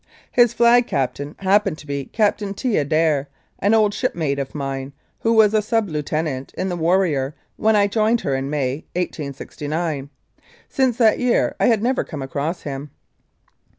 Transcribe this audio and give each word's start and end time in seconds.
His 0.31 0.51
Flag 0.51 0.87
Captain 0.87 1.35
happened 1.37 1.77
to 1.77 1.85
be 1.85 2.05
Captain 2.05 2.55
T. 2.55 2.75
Adair, 2.75 3.29
an 3.59 3.75
old 3.75 3.93
shipmate 3.93 4.39
of 4.39 4.55
mine, 4.55 4.93
who 5.19 5.31
was 5.31 5.53
a 5.53 5.61
sub 5.61 5.89
lieutenant 5.89 6.55
in 6.55 6.69
the 6.69 6.75
Warrior 6.75 7.35
when 7.55 7.75
I 7.75 7.85
joined 7.85 8.21
her 8.21 8.33
in 8.33 8.49
May, 8.49 8.77
1869. 8.95 10.09
Since 10.67 10.97
that 10.97 11.19
year 11.19 11.53
I 11.59 11.67
had 11.67 11.83
never 11.83 12.03
come 12.03 12.23
across 12.23 12.63
him. 12.63 12.89